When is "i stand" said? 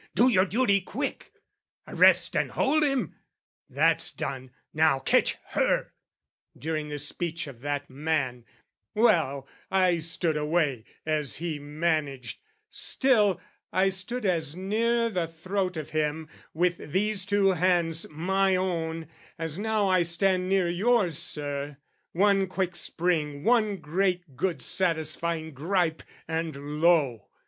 19.87-20.49